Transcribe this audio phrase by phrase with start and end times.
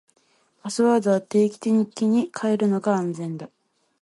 [0.63, 3.51] パスワードは定期的に変えるのが安全だ。